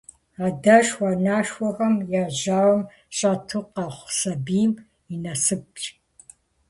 [0.45, 2.81] Адэшхуэ-анэшхуэхэм я жьауэм
[3.17, 4.71] щӀэту къэхъу сабийм
[5.13, 5.83] и насыпщ.